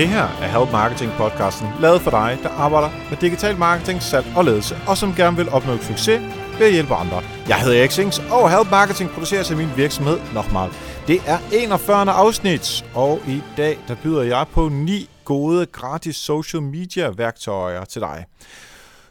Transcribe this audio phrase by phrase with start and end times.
[0.00, 4.26] Det her er Help Marketing podcasten, lavet for dig, der arbejder med digital marketing, salg
[4.36, 6.20] og ledelse, og som gerne vil opnå succes
[6.58, 7.22] ved at hjælpe andre.
[7.48, 10.70] Jeg hedder Erik Sings, og Help Marketing produceres af min virksomhed Nochmal.
[11.06, 12.10] Det er 41.
[12.10, 18.00] afsnit, og i dag der byder jeg på ni gode gratis social media værktøjer til
[18.00, 18.24] dig.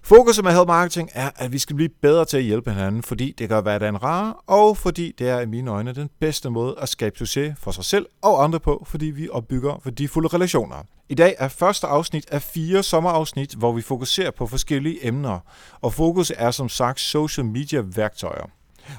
[0.09, 3.35] Fokuset med Help Marketing er, at vi skal blive bedre til at hjælpe hinanden, fordi
[3.37, 6.89] det gør hverdagen rar, og fordi det er i mine øjne den bedste måde at
[6.89, 10.75] skabe succes for sig selv og andre på, fordi vi opbygger værdifulde relationer.
[11.09, 15.39] I dag er første afsnit af fire sommerafsnit, hvor vi fokuserer på forskellige emner,
[15.81, 18.49] og fokus er som sagt social media værktøjer.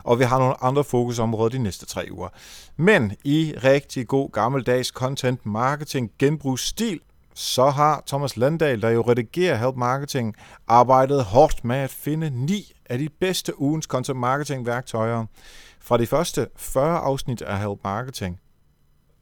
[0.04, 2.28] Og vi har nogle andre fokusområder de næste tre uger.
[2.76, 7.00] Men i rigtig god gammeldags content marketing genbrugsstil,
[7.40, 10.34] så har Thomas Landahl, der jo redigerer Help Marketing,
[10.68, 15.24] arbejdet hårdt med at finde ni af de bedste ugens content marketing værktøjer
[15.80, 18.40] fra de første 40 afsnit af Help Marketing.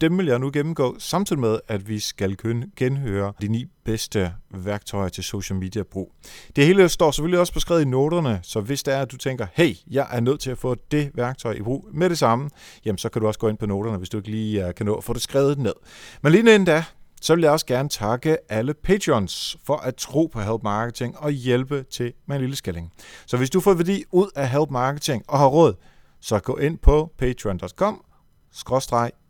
[0.01, 2.37] Dem vil jeg nu gennemgå, samtidig med, at vi skal
[2.77, 6.13] genhøre de ni bedste værktøjer til social media brug.
[6.57, 9.47] Det hele står selvfølgelig også beskrevet i noterne, så hvis det er, at du tænker,
[9.53, 12.51] hey, jeg er nødt til at få det værktøj i brug med det samme,
[12.85, 14.87] jamen så kan du også gå ind på noterne, hvis du ikke lige øh, kan
[14.87, 15.75] nå at få det skrevet ned.
[16.23, 16.85] Men lige inden da,
[17.21, 21.31] så vil jeg også gerne takke alle patrons for at tro på Help Marketing og
[21.31, 22.93] hjælpe til med en lille skilling.
[23.27, 25.75] Så hvis du får værdi ud af Help Marketing og har råd,
[26.21, 28.05] så gå ind på patreon.com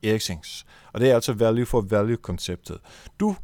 [0.03, 0.65] Eriksings.
[0.93, 2.79] Og det er altså value for value konceptet.
[3.21, 3.37] Du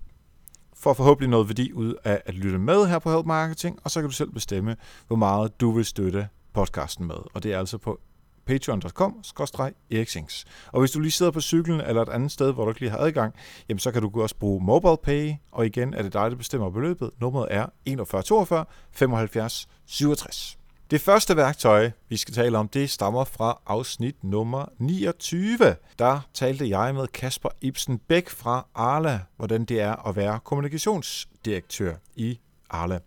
[0.77, 4.01] får forhåbentlig noget værdi ud af at lytte med her på Help Marketing, og så
[4.01, 7.17] kan du selv bestemme, hvor meget du vil støtte podcasten med.
[7.35, 8.01] Og det er altså på
[8.47, 9.25] patreon.com
[9.91, 10.45] eriksings.
[10.73, 12.91] Og hvis du lige sidder på cyklen eller et andet sted, hvor du ikke lige
[12.91, 13.35] har adgang,
[13.69, 17.11] jamen så kan du også bruge MobilePay, og igen er det dig, der bestemmer beløbet.
[17.21, 20.59] Nummeret er 41 42 75 67.
[20.91, 25.77] Det første værktøj, vi skal tale om, det stammer fra afsnit nummer 29.
[25.99, 31.95] Der talte jeg med Kasper Ibsen Bæk fra Arla, hvordan det er at være kommunikationsdirektør
[32.17, 32.39] i
[32.71, 32.99] Arla.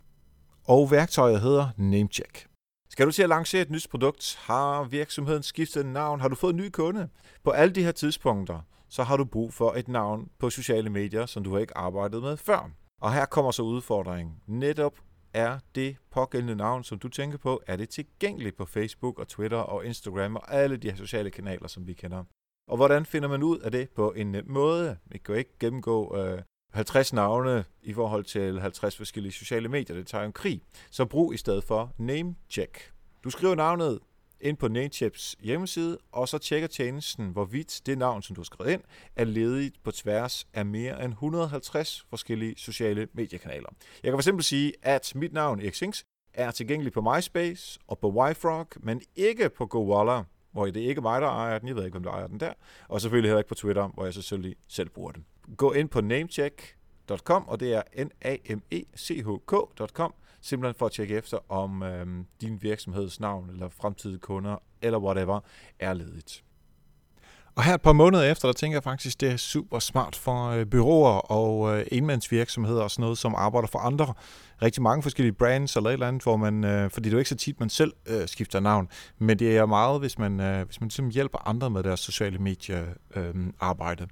[0.68, 2.57] Og værktøjet hedder Namecheck.
[2.98, 4.36] Skal du til at lancere et nyt produkt?
[4.42, 6.20] Har virksomheden skiftet navn?
[6.22, 7.10] Har du fået en ny kunde?
[7.44, 8.60] På alle de her tidspunkter,
[8.90, 12.22] så har du brug for et navn på sociale medier, som du har ikke arbejdet
[12.22, 12.72] med før.
[13.02, 14.36] Og her kommer så udfordringen.
[14.48, 15.00] Netop
[15.34, 19.58] er det pågældende navn, som du tænker på, er det tilgængeligt på Facebook og Twitter
[19.58, 22.24] og Instagram og alle de her sociale kanaler, som vi kender.
[22.68, 24.98] Og hvordan finder man ud af det på en nem måde?
[25.06, 26.42] Vi kan jo ikke gennemgå øh,
[26.74, 29.96] 50 navne i forhold til 50 forskellige sociale medier.
[29.96, 30.62] Det tager en krig.
[30.92, 32.92] Så brug i stedet for Namecheck.
[33.24, 34.00] Du skriver navnet
[34.42, 38.72] ind på Namechecks hjemmeside, og så tjekker tjenesten, hvorvidt det navn, som du har skrevet
[38.72, 38.82] ind,
[39.16, 43.70] er ledigt på tværs af mere end 150 forskellige sociale mediekanaler.
[44.04, 46.04] Jeg kan fx sige, at mit navn, Erik Sings,
[46.34, 50.24] er tilgængelig på MySpace og på YFrog, men ikke på GoWalla,
[50.58, 51.68] hvor det er ikke mig, der ejer den.
[51.68, 52.54] Jeg ved ikke, hvem der ejer den der.
[52.88, 55.26] Og selvfølgelig heller ikke på Twitter, hvor jeg selvfølgelig selv bruger den.
[55.58, 60.76] Gå ind på namecheck.com, og det er n a m e c h k.com, simpelthen
[60.76, 65.40] for at tjekke efter, om øhm, din virksomheds navn eller fremtidige kunder eller whatever
[65.80, 66.44] er ledigt.
[67.58, 70.50] Og her et par måneder efter, der tænker jeg faktisk, det er super smart for
[70.50, 74.14] øh, byråer og øh, enmandsvirksomheder og sådan noget, som arbejder for andre.
[74.62, 77.20] Rigtig mange forskellige brands eller et eller andet, hvor man, øh, fordi det er jo
[77.20, 78.88] ikke så tit, man selv øh, skifter navn,
[79.20, 82.38] men det er meget, hvis man, øh, hvis man simpelthen hjælper andre med deres sociale
[82.38, 82.84] medier
[83.16, 84.08] øh, arbejde.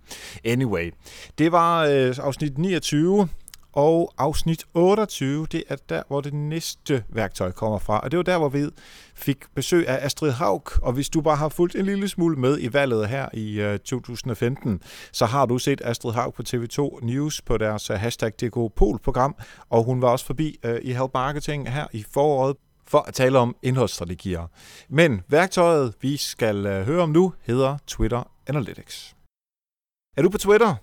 [0.46, 0.92] Anyway,
[1.38, 3.30] det var øh, afsnit 29.
[3.76, 8.00] Og afsnit 28, det er der, hvor det næste værktøj kommer fra.
[8.00, 8.66] Og det var der, hvor vi
[9.16, 10.64] fik besøg af Astrid Haug.
[10.82, 13.80] Og hvis du bare har fulgt en lille smule med i valget her i øh,
[13.80, 14.82] 2015,
[15.12, 19.36] så har du set Astrid Haug på TV2 News på deres øh, hashtag DKPol-program.
[19.70, 22.58] Og hun var også forbi øh, i Help Marketing her i foråret
[22.88, 24.48] for at tale om indholdsstrategier.
[24.90, 29.16] Men værktøjet, vi skal høre om nu, hedder Twitter Analytics.
[30.18, 30.76] Er du på Twitter?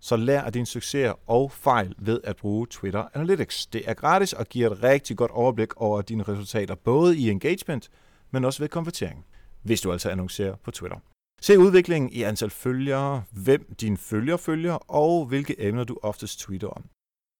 [0.00, 3.66] Så lær af dine succeser og fejl ved at bruge Twitter Analytics.
[3.66, 7.90] Det er gratis og giver et rigtig godt overblik over dine resultater, både i engagement,
[8.30, 9.26] men også ved konvertering,
[9.62, 10.98] hvis du altså annoncerer på Twitter.
[11.42, 16.68] Se udviklingen i antal følgere, hvem dine følger følger, og hvilke emner du oftest tweeter
[16.68, 16.84] om.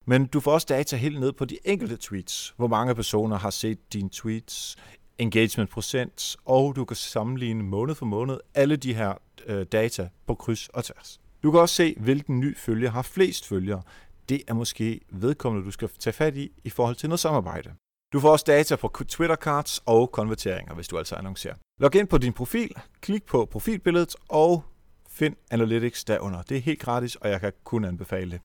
[0.06, 3.50] Men du får også data helt ned på de enkelte tweets, hvor mange personer har
[3.50, 4.76] set dine tweets,
[5.18, 9.14] engagement procent, og du kan sammenligne måned for måned alle de her
[9.46, 11.20] øh, data på kryds og tværs.
[11.42, 13.82] Du kan også se, hvilken ny følger har flest følgere.
[14.28, 17.74] Det er måske vedkommende, du skal tage fat i i forhold til noget samarbejde.
[18.12, 21.54] Du får også data på Twitter cards og konverteringer, hvis du altså annoncerer.
[21.80, 24.64] Log ind på din profil, klik på profilbilledet og
[25.08, 26.42] find Analytics derunder.
[26.42, 28.40] Det er helt gratis, og jeg kan kun anbefale det.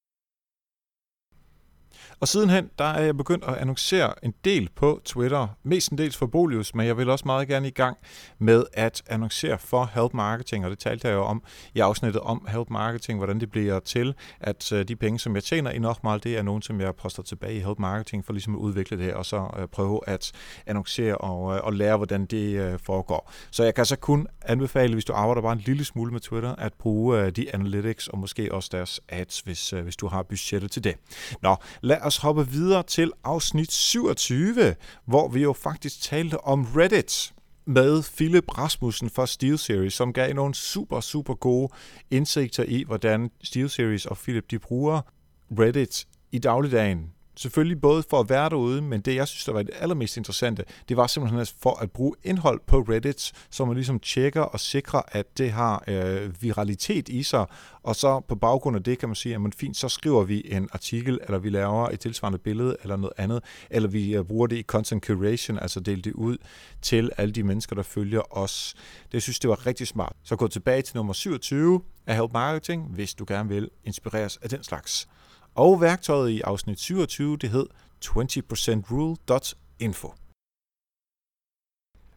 [2.19, 6.13] Og sidenhen, der er jeg begyndt at annoncere en del på Twitter, mest en del
[6.13, 7.97] for Bolius, men jeg vil også meget gerne i gang
[8.39, 12.47] med at annoncere for Help Marketing, og det talte jeg jo om i afsnittet om
[12.49, 16.23] Help Marketing, hvordan det bliver til, at øh, de penge, som jeg tjener i Nochmal,
[16.23, 19.13] det er nogen, som jeg poster tilbage i Help Marketing for ligesom at udvikle det,
[19.13, 20.31] og så øh, prøve at
[20.65, 23.31] annoncere og, øh, og lære, hvordan det foregår.
[23.51, 26.55] Så jeg kan så kun anbefale, hvis du arbejder bare en lille smule med Twitter,
[26.55, 30.83] at bruge de analytics og måske også deres ads, hvis, hvis du har budgettet til
[30.83, 30.95] det.
[31.41, 34.75] Nå, lad os hoppe videre til afsnit 27,
[35.05, 37.33] hvor vi jo faktisk talte om Reddit
[37.65, 41.73] med Philip Rasmussen fra SteelSeries, som gav nogle super, super gode
[42.11, 45.01] indsigter i, hvordan SteelSeries og Philip de bruger
[45.59, 49.63] Reddit i dagligdagen selvfølgelig både for at være derude, men det jeg synes, der var
[49.63, 53.99] det allermest interessante, det var simpelthen for at bruge indhold på Reddit, så man ligesom
[53.99, 57.45] tjekker og sikrer, at det har øh, viralitet i sig,
[57.83, 60.41] og så på baggrund af det kan man sige, at man fint, så skriver vi
[60.45, 64.47] en artikel, eller vi laver et tilsvarende billede, eller noget andet, eller vi øh, bruger
[64.47, 66.37] det i content curation, altså dele det ud
[66.81, 68.75] til alle de mennesker, der følger os.
[69.11, 70.13] Det synes det var rigtig smart.
[70.23, 74.49] Så gå tilbage til nummer 27 af Help Marketing, hvis du gerne vil inspireres af
[74.49, 75.07] den slags.
[75.55, 77.67] Og værktøjet i afsnit 27, det hed
[78.05, 80.13] 20%rule.info.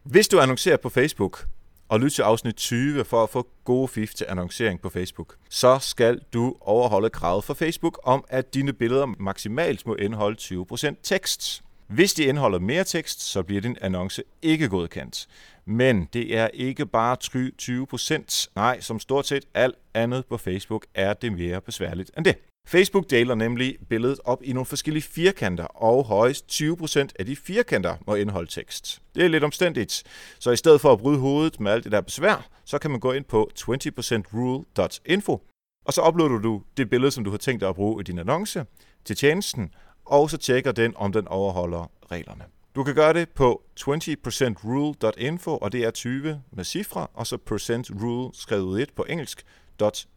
[0.03, 1.47] Hvis du annoncerer på Facebook,
[1.89, 5.79] og lytter til afsnit 20 for at få gode fif til annoncering på Facebook, så
[5.79, 11.63] skal du overholde kravet for Facebook om, at dine billeder maksimalt må indeholde 20% tekst.
[11.87, 15.27] Hvis de indeholder mere tekst, så bliver din annonce ikke godkendt.
[15.65, 18.47] Men det er ikke bare 20%.
[18.55, 22.35] Nej, som stort set alt andet på Facebook er det mere besværligt end det.
[22.67, 27.95] Facebook deler nemlig billedet op i nogle forskellige firkanter, og højst 20% af de firkanter
[28.07, 29.01] må indeholde tekst.
[29.15, 30.03] Det er lidt omstændigt,
[30.39, 32.99] så i stedet for at bryde hovedet med alt det der besvær, så kan man
[32.99, 35.43] gå ind på 20%rule.info,
[35.85, 38.19] og så uploader du det billede, som du har tænkt dig at bruge i din
[38.19, 38.65] annonce
[39.05, 39.73] til tjenesten,
[40.05, 42.43] og så tjekker den, om den overholder reglerne.
[42.75, 47.91] Du kan gøre det på 20%rule.info, og det er 20 med cifre, og så percent
[48.01, 49.45] rule skrevet et på engelsk,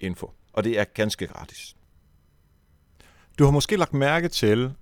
[0.00, 0.30] .info.
[0.52, 1.76] Og det er ganske gratis.
[3.42, 4.72] Du har måske lagt mærke til,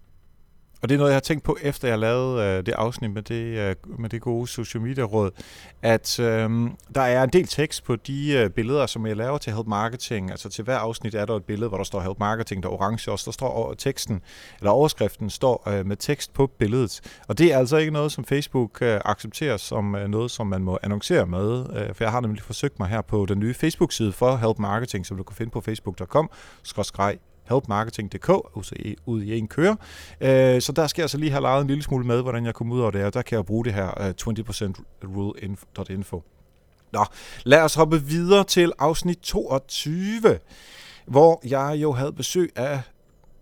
[0.83, 3.23] og det er noget, jeg har tænkt på, efter jeg lavede øh, det afsnit med
[3.23, 5.31] det, øh, med det gode social media råd,
[5.83, 6.51] at øh,
[6.95, 10.31] der er en del tekst på de øh, billeder, som jeg laver til Help Marketing.
[10.31, 12.73] Altså til hver afsnit er der et billede, hvor der står Help Marketing, der er
[12.73, 13.25] orange også.
[13.25, 14.23] Der står over teksten,
[14.59, 17.01] eller overskriften står øh, med tekst på billedet.
[17.29, 20.63] Og det er altså ikke noget, som Facebook øh, accepterer som øh, noget, som man
[20.63, 21.67] må annoncere med.
[21.77, 25.07] Øh, for jeg har nemlig forsøgt mig her på den nye Facebook-side for Help Marketing,
[25.07, 26.31] som du kan finde på facebook.com
[27.51, 28.29] helpmarketing.dk
[29.07, 29.77] ud i en køre.
[30.21, 32.55] Øh, så der skal jeg så lige have lejet en lille smule med, hvordan jeg
[32.55, 33.11] kommer ud over det, her.
[33.11, 34.73] der kan jeg bruge det her øh, 20%
[35.05, 36.23] rule.info.
[36.93, 37.05] Nå,
[37.45, 40.39] lad os hoppe videre til afsnit 22,
[41.07, 42.81] hvor jeg jo havde besøg af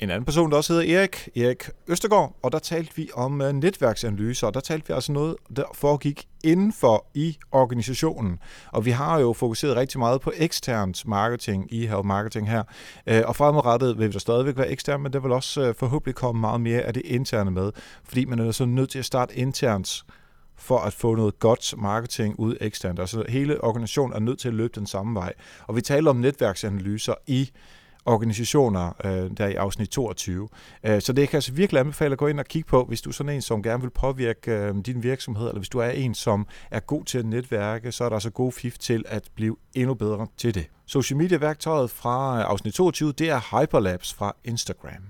[0.00, 3.52] en anden person, der også hedder Erik, Erik Østergaard, og der talte vi om uh,
[3.52, 8.38] netværksanalyser, og der talte vi altså noget, der foregik indenfor i organisationen.
[8.72, 12.62] Og vi har jo fokuseret rigtig meget på eksternt marketing i Help Marketing her,
[13.10, 16.40] uh, og fremadrettet vil der stadigvæk være eksternt, men der vil også uh, forhåbentlig komme
[16.40, 17.72] meget mere af det interne med,
[18.04, 20.04] fordi man er så nødt til at starte internt
[20.56, 22.98] for at få noget godt marketing ud eksternt.
[22.98, 25.32] Altså hele organisationen er nødt til at løbe den samme vej.
[25.66, 27.50] Og vi taler om netværksanalyser i
[28.08, 30.48] organisationer, øh, der i afsnit 22.
[30.84, 33.00] Øh, så det kan jeg altså virkelig anbefale at gå ind og kigge på, hvis
[33.00, 35.90] du er sådan en, som gerne vil påvirke øh, din virksomhed, eller hvis du er
[35.90, 39.30] en, som er god til at netværke, så er der altså god fif til at
[39.34, 40.70] blive endnu bedre til det.
[40.86, 45.02] Social media værktøjet fra øh, afsnit 22, det er Hyperlapse fra Instagram.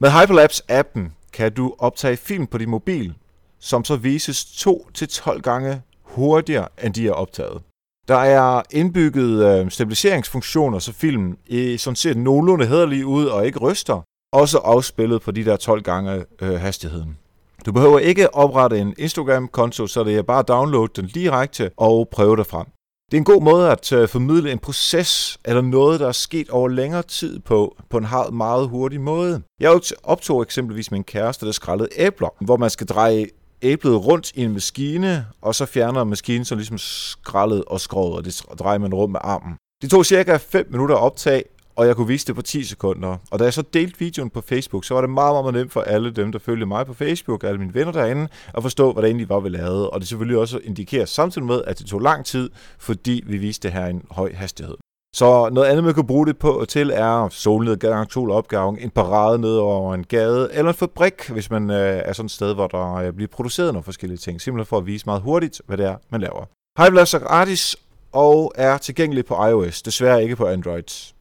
[0.00, 3.14] Med Hyperlapse-appen kan du optage film på din mobil,
[3.58, 7.62] som så vises 2-12 gange hurtigere, end de er optaget.
[8.08, 13.58] Der er indbygget øh, stabiliseringsfunktioner, så filmen i sådan set nogenlunde hederlig ud og ikke
[13.58, 14.02] ryster.
[14.32, 17.18] Også afspillet på de der 12 gange øh, hastigheden.
[17.66, 22.08] Du behøver ikke oprette en Instagram-konto, så det er bare at downloade den direkte og
[22.12, 22.66] prøve det frem.
[23.10, 26.50] Det er en god måde at øh, formidle en proces eller noget, der er sket
[26.50, 29.42] over længere tid på, på en meget hurtig måde.
[29.60, 33.26] Jeg optog eksempelvis min kæreste, der skrællede æbler, hvor man skal dreje
[33.62, 38.24] æblet rundt i en maskine, og så fjerner maskinen så ligesom skrællet og skrået, og
[38.24, 39.54] det drejer man rundt med armen.
[39.82, 41.42] Det tog cirka 5 minutter at optage,
[41.76, 43.16] og jeg kunne vise det på 10 sekunder.
[43.30, 45.80] Og da jeg så delte videoen på Facebook, så var det meget, meget nemt for
[45.80, 49.08] alle dem, der følger mig på Facebook, alle mine venner derinde, at forstå, hvad det
[49.08, 49.90] egentlig var, vi lavede.
[49.90, 53.68] Og det selvfølgelig også indikerer samtidig med, at det tog lang tid, fordi vi viste
[53.68, 54.74] det her i en høj hastighed.
[55.18, 59.56] Så noget andet, man kan bruge det på til, er solnedgang, solopgang, en parade ned
[59.56, 62.94] over en gade, eller en fabrik, hvis man øh, er sådan et sted, hvor der
[62.94, 65.96] øh, bliver produceret nogle forskellige ting, simpelthen for at vise meget hurtigt, hvad det er,
[66.10, 66.44] man laver.
[66.78, 67.76] Hyperlapse er gratis
[68.12, 71.12] og er tilgængelig på iOS, desværre ikke på Android.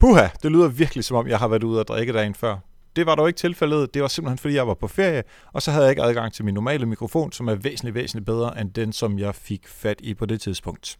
[0.00, 2.56] Puha, det lyder virkelig som om, jeg har været ude og drikke dagen før.
[2.96, 3.94] Det var dog ikke tilfældet.
[3.94, 5.22] Det var simpelthen, fordi jeg var på ferie,
[5.52, 8.60] og så havde jeg ikke adgang til min normale mikrofon, som er væsentligt, væsentligt bedre
[8.60, 10.98] end den, som jeg fik fat i på det tidspunkt.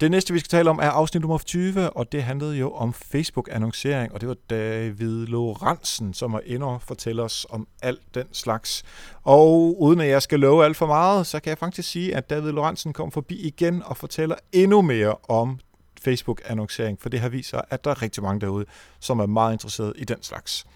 [0.00, 2.92] Det næste, vi skal tale om, er afsnit nummer 20, og det handlede jo om
[2.92, 8.26] Facebook-annoncering, og det var David Lorentzen, som er inde og fortælle os om alt den
[8.32, 8.82] slags.
[9.22, 12.30] Og uden at jeg skal love alt for meget, så kan jeg faktisk sige, at
[12.30, 15.60] David Lorentzen kom forbi igen og fortæller endnu mere om
[16.00, 18.64] Facebook-annoncering, for det har vist sig, at der er rigtig mange derude,
[19.00, 20.66] som er meget interesseret i den slags.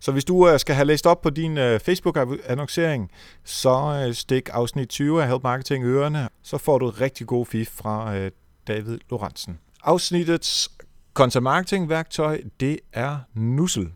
[0.00, 3.10] Så hvis du øh, skal have læst op på din øh, Facebook-annoncering,
[3.44, 7.68] så øh, stik afsnit 20 af Help Marketing ørerne, så får du rigtig god fif
[7.68, 8.14] fra
[8.68, 9.58] David Lorentzen.
[9.82, 10.70] Afsnittets
[11.14, 13.92] content marketing værktøj, det er Nussel.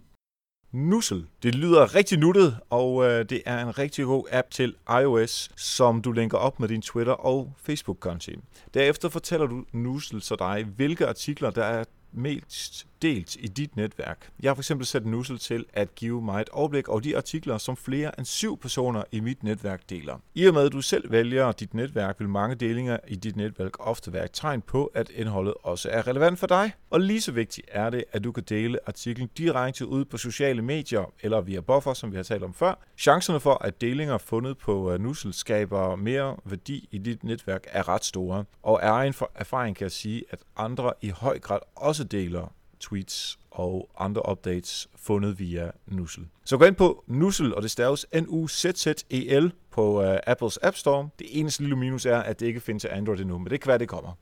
[0.73, 1.27] Nussel.
[1.43, 6.03] Det lyder rigtig nuttet, og øh, det er en rigtig god app til iOS, som
[6.03, 8.37] du linker op med din Twitter og Facebook-konti.
[8.75, 14.31] Derefter fortæller du Nussel så dig, hvilke artikler, der er mest delt i dit netværk.
[14.43, 17.59] Jeg har for eksempel sat Nussel til at give mig et overblik over de artikler,
[17.59, 20.19] som flere end syv personer i mit netværk deler.
[20.35, 23.71] I og med at du selv vælger dit netværk, vil mange delinger i dit netværk
[23.79, 26.73] ofte være et tegn på, at indholdet også er relevant for dig.
[26.91, 30.63] Og lige så vigtigt er det, at du kan dele artiklen direkte ud på sociale
[30.63, 32.75] medier eller via buffer, som vi har talt om før.
[32.99, 37.89] Chancerne for, at delinger fundet på øh, Nussel skaber mere værdi i dit netværk er
[37.89, 38.45] ret store.
[38.63, 42.53] Og er en erfaring kan jeg sige, at andre i høj grad også deler
[42.85, 46.27] tweets og andre updates fundet via Nussel.
[46.45, 51.09] Så gå ind på Nussel, og det staves N-U-Z-Z-E-L på uh, Apples App Store.
[51.19, 53.69] Det eneste lille minus er, at det ikke findes til Android endnu, men det kan
[53.69, 54.13] være, det kommer.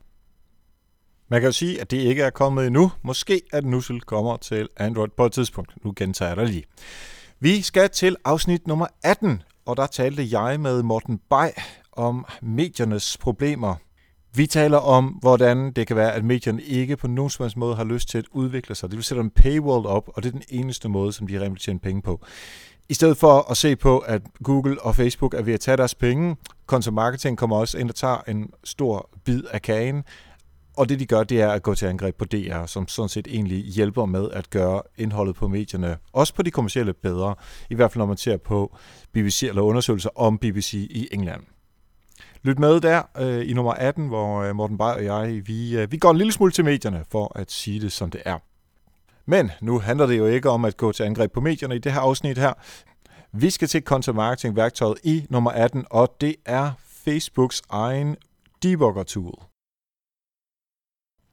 [1.29, 2.93] Man kan jo sige, at det ikke er kommet endnu.
[3.03, 5.85] Måske at Nussel kommer til Android på et tidspunkt.
[5.85, 6.65] Nu gentager jeg dig lige.
[7.41, 11.49] Vi skal til afsnit nummer 18, og der talte jeg med Morten Bay
[11.93, 13.77] om mediernes problemer
[14.35, 17.77] vi taler om, hvordan det kan være, at medierne ikke på nogen som helst måde
[17.77, 18.91] har lyst til at udvikle sig.
[18.91, 21.61] Det vil sætte en paywall op, og det er den eneste måde, som de rent
[21.61, 22.25] tjener penge på.
[22.89, 25.95] I stedet for at se på, at Google og Facebook er ved at tage deres
[25.95, 26.37] penge,
[26.67, 30.05] content marketing kommer også ind og tager en stor bid af kagen,
[30.77, 33.27] og det de gør, det er at gå til angreb på DR, som sådan set
[33.31, 37.35] egentlig hjælper med at gøre indholdet på medierne, også på de kommercielle, bedre.
[37.71, 38.77] I hvert fald når man ser på
[39.13, 41.43] BBC eller undersøgelser om BBC i England.
[42.45, 45.93] Lyt med der øh, i nummer 18, hvor øh, Morten Bay og jeg, vi, øh,
[45.93, 48.39] vi går en lille smule til medierne for at sige det, som det er.
[49.27, 51.93] Men nu handler det jo ikke om at gå til angreb på medierne i det
[51.93, 52.53] her afsnit her.
[53.33, 56.71] Vi skal til content marketing værktøjet i nummer 18, og det er
[57.05, 58.17] Facebooks egen
[58.63, 59.43] debugger tool.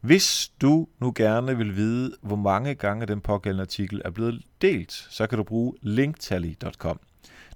[0.00, 4.92] Hvis du nu gerne vil vide, hvor mange gange den pågældende artikel er blevet delt,
[4.92, 7.00] så kan du bruge linktally.com.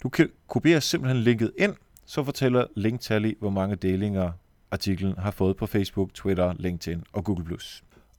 [0.03, 1.75] Du kan kopiere simpelthen linket ind,
[2.07, 4.33] så fortæller Linktally, hvor mange delinger
[4.71, 7.59] artiklen har fået på Facebook, Twitter, LinkedIn og Google+.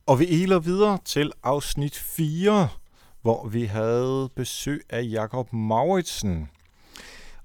[0.06, 2.70] Og vi iler videre til afsnit 4
[3.22, 6.50] hvor vi havde besøg af Jakob Mauritsen.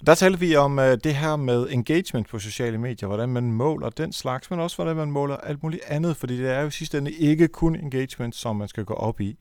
[0.06, 3.90] Der talte vi om øh, det her med engagement på sociale medier, hvordan man måler
[3.90, 6.98] den slags, men også hvordan man måler alt muligt andet, fordi det er jo sidste
[6.98, 9.36] ende ikke kun engagement, som man skal gå op i.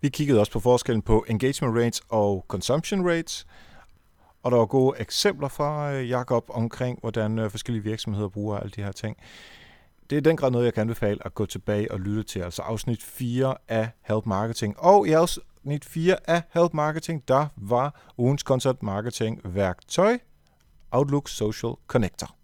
[0.00, 3.46] Vi kiggede også på forskellen på engagement rates og consumption rates.
[4.42, 8.72] Og der var gode eksempler fra øh, Jakob omkring, hvordan øh, forskellige virksomheder bruger alle
[8.76, 9.16] de her ting.
[10.10, 12.40] Det er den grad noget, jeg kan anbefale at gå tilbage og lytte til.
[12.40, 14.78] Altså afsnit 4 af Help Marketing.
[14.78, 20.18] Og i afsnit 4 af Help Marketing, der var ugens content marketing værktøj
[20.90, 22.36] Outlook Social Connector.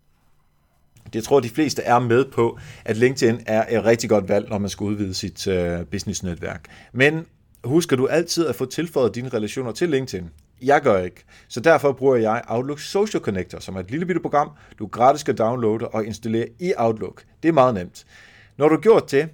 [1.14, 4.59] Jeg tror, de fleste er med på, at LinkedIn er et rigtig godt valg, når
[4.59, 6.64] man skal udvide sit uh, businessnetværk.
[6.93, 7.26] Men
[7.64, 10.31] husker du altid at få tilføjet dine relationer til LinkedIn?
[10.62, 11.25] Jeg gør ikke.
[11.49, 15.21] Så derfor bruger jeg Outlook Social Connector, som er et lille bitte program, du gratis
[15.21, 17.25] skal downloade og installere i Outlook.
[17.43, 18.05] Det er meget nemt.
[18.59, 19.29] Når du har gjort det,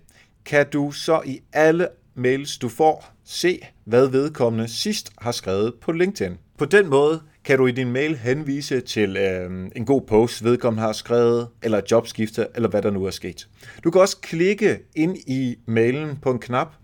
[0.44, 5.92] kan du så i alle mails, du får, se, hvad vedkommende sidst har skrevet på
[5.92, 6.36] LinkedIn.
[6.58, 10.82] På den måde kan du i din mail henvise til øh, en god post, vedkommende
[10.82, 13.48] har skrevet, eller jobskifte, eller hvad der nu er sket.
[13.84, 16.74] Du kan også klikke ind i mailen på en knap,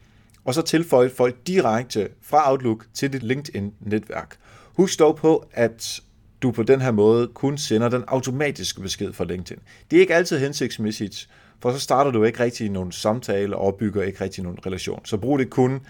[0.44, 4.36] og så tilføje folk direkte fra Outlook til dit LinkedIn-netværk.
[4.76, 6.00] Husk dog på, at
[6.42, 9.62] du på den her måde kun sender den automatiske besked fra LinkedIn.
[9.90, 11.28] Det er ikke altid hensigtsmæssigt,
[11.60, 15.04] for så starter du ikke rigtig nogen samtale og opbygger ikke rigtig nogen relation.
[15.04, 15.80] Så brug det kun,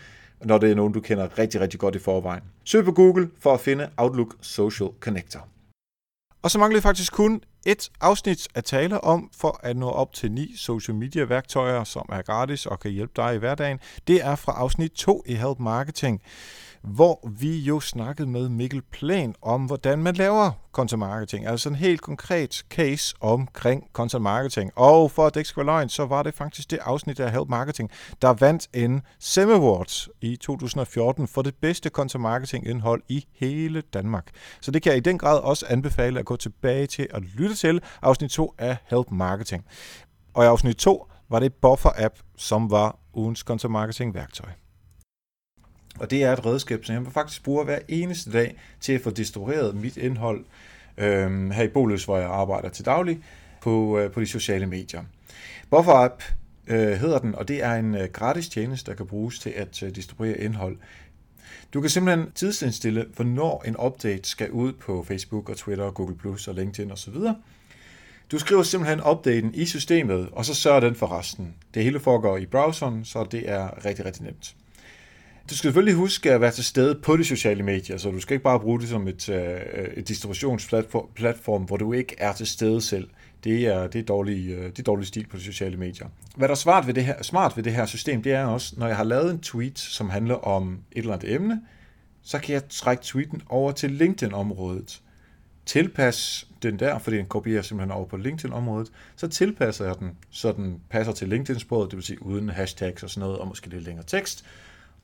[0.45, 2.43] når det er nogen, du kender rigtig, rigtig godt i forvejen.
[2.65, 5.49] Søg på Google for at finde Outlook Social Connector.
[6.43, 10.13] Og så mangler vi faktisk kun et afsnit at tale om for at nå op
[10.13, 13.81] til ni social media værktøjer, som er gratis og kan hjælpe dig i hverdagen.
[14.07, 16.23] Det er fra afsnit 2 i Help Marketing
[16.83, 21.47] hvor vi jo snakkede med Mikkel Plan om, hvordan man laver content marketing.
[21.47, 24.71] Altså en helt konkret case omkring content marketing.
[24.77, 27.33] Og for at det ikke skal være løgn, så var det faktisk det afsnit af
[27.33, 27.91] Help Marketing,
[28.23, 33.81] der vandt en SEM Awards i 2014 for det bedste content marketing indhold i hele
[33.81, 34.31] Danmark.
[34.61, 37.55] Så det kan jeg i den grad også anbefale at gå tilbage til at lytte
[37.55, 39.65] til afsnit 2 af Help Marketing.
[40.35, 44.49] Og i afsnit 2 var det Buffer App, som var ugens content marketing værktøj.
[45.99, 49.11] Og det er et redskab, som jeg faktisk bruger hver eneste dag til at få
[49.11, 50.45] distribueret mit indhold
[50.99, 53.21] øh, her i Boløs, hvor jeg arbejder til daglig,
[53.63, 55.03] på, øh, på de sociale medier.
[55.71, 56.23] Buffer App
[56.67, 59.83] øh, hedder den, og det er en øh, gratis tjeneste, der kan bruges til at
[59.83, 60.77] øh, distribuere indhold.
[61.75, 66.17] Du kan simpelthen tidsindstille, hvornår en update skal ud på Facebook og Twitter og Google
[66.17, 67.15] Plus og LinkedIn osv.
[68.33, 71.55] Du skriver simpelthen updaten i systemet, og så sørger den for resten.
[71.75, 74.57] Det hele foregår i browseren, så det er rigtig, rigtig nemt.
[75.51, 78.35] Du skal selvfølgelig huske at være til stede på de sociale medier, så du skal
[78.35, 79.61] ikke bare bruge det som et, øh,
[79.97, 83.09] et distributionsplatform, hvor du ikke er til stede selv.
[83.45, 86.07] Det er, det er, dårlig, øh, det er dårlig stil på de sociale medier.
[86.37, 88.75] Hvad der er smart ved, det her, smart ved det her system, det er også,
[88.77, 91.61] når jeg har lavet en tweet, som handler om et eller andet emne,
[92.23, 95.01] så kan jeg trække tweeten over til LinkedIn-området.
[95.67, 100.53] Tilpas den der, fordi den kopierer simpelthen over på LinkedIn-området, så tilpasser jeg den, så
[100.53, 103.85] den passer til LinkedIn-sproget, det vil sige uden hashtags og sådan noget, og måske lidt
[103.85, 104.45] længere tekst,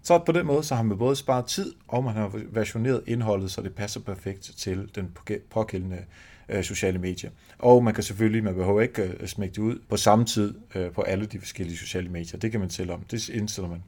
[0.02, 3.50] så på den måde så har man både sparet tid, og man har versioneret indholdet,
[3.50, 5.16] så det passer perfekt til den
[5.50, 6.04] pågældende
[6.48, 7.30] øh, sociale medier.
[7.58, 10.90] Og man kan selvfølgelig, man behøver ikke øh, smække det ud på samme tid øh,
[10.90, 12.38] på alle de forskellige sociale medier.
[12.38, 13.00] Det kan man selv om.
[13.10, 13.82] Det indstiller man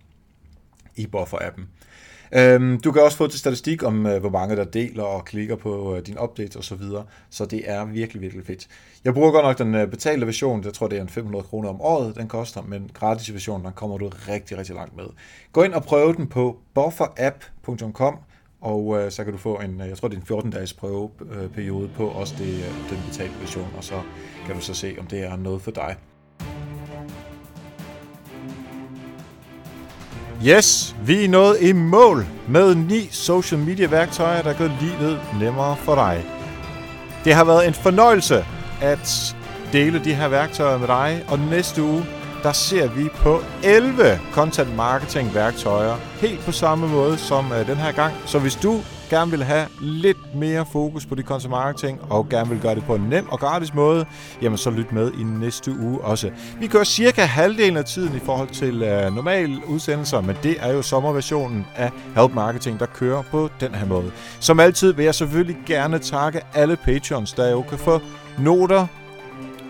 [0.96, 1.62] i Buffer-appen.
[2.32, 5.56] Øhm, du kan også få til statistik om, øh, hvor mange der deler og klikker
[5.56, 8.68] på øh, din update og så videre, så det er virkelig, virkelig fedt.
[9.04, 11.68] Jeg bruger godt nok den øh, betalte version, jeg tror det er en 500 kroner
[11.68, 15.04] om året, den koster, men gratis version, den kommer du rigtig, rigtig langt med.
[15.52, 18.18] Gå ind og prøv den på bufferapp.com,
[18.60, 21.90] og øh, så kan du få en, øh, jeg tror det er en 14-dages prøveperiode
[21.96, 24.00] på også det, øh, den betalte version, og så
[24.46, 25.96] kan du så se, om det er noget for dig.
[30.46, 35.76] Yes, vi er nået i mål med ni social media værktøjer, der gør livet nemmere
[35.76, 36.24] for dig.
[37.24, 38.44] Det har været en fornøjelse
[38.80, 39.36] at
[39.72, 42.04] dele de her værktøjer med dig, og næste uge,
[42.42, 47.76] der ser vi på 11 content marketing værktøjer, helt på samme måde som øh, den
[47.76, 48.14] her gang.
[48.26, 52.50] Så hvis du gerne vil have lidt mere fokus på dit content marketing, og gerne
[52.50, 54.06] vil gøre det på en nem og gratis måde,
[54.42, 56.30] jamen så lyt med i næste uge også.
[56.60, 60.56] Vi kører cirka halvdelen af tiden i forhold til øh, uh, normale udsendelser, men det
[60.60, 64.10] er jo sommerversionen af Help Marketing, der kører på den her måde.
[64.40, 68.00] Som altid vil jeg selvfølgelig gerne takke alle patrons, der jo kan få
[68.38, 68.86] noter,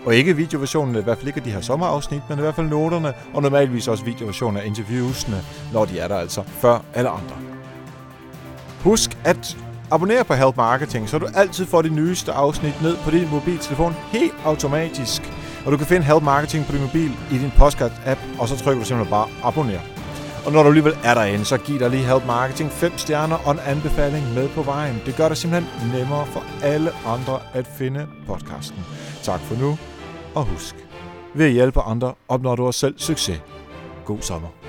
[0.05, 3.13] og ikke videoversionen, i hvert fald ikke de her sommerafsnit, men i hvert fald noterne,
[3.33, 5.37] og normalvis også videoversionen af interviewsene,
[5.73, 7.60] når de er der altså, før alle andre.
[8.83, 9.57] Husk at
[9.91, 13.93] abonnere på Help Marketing, så du altid får de nyeste afsnit ned på din mobiltelefon
[14.11, 15.21] helt automatisk.
[15.65, 18.81] Og du kan finde Help Marketing på din mobil i din podcast-app, og så trykker
[18.81, 19.79] du simpelthen bare abonner.
[20.45, 23.51] Og når du alligevel er derinde, så giv dig lige Help Marketing 5 stjerner og
[23.51, 25.01] en anbefaling med på vejen.
[25.05, 28.79] Det gør det simpelthen nemmere for alle andre at finde podcasten.
[29.23, 29.77] Tak for nu,
[30.35, 30.75] og husk,
[31.35, 33.41] ved at hjælpe andre opnår du også selv succes.
[34.05, 34.60] God sommer.